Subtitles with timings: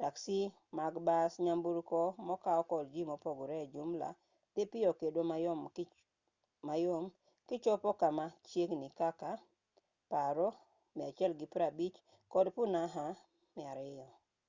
[0.00, 0.38] taksi
[0.78, 4.08] mag bas nyamburko mokaw kod ji mopogre e jumla
[4.54, 5.20] dhi piyo kendo
[6.68, 7.06] mayom
[7.48, 9.30] kichopo kama chiegni kaka
[10.10, 10.48] paro
[10.96, 11.90] nu150
[12.32, 13.06] kod punakha
[13.54, 14.06] nu 200